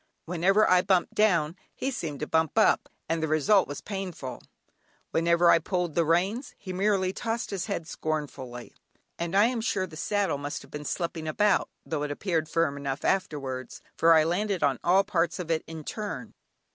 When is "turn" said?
15.83-16.33